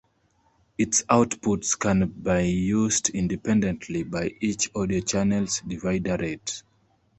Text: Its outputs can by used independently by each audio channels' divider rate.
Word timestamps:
Its 0.79 1.03
outputs 1.03 1.77
can 1.77 2.07
by 2.07 2.39
used 2.39 3.09
independently 3.11 4.01
by 4.01 4.33
each 4.41 4.71
audio 4.75 4.99
channels' 4.99 5.61
divider 5.67 6.17
rate. 6.17 6.63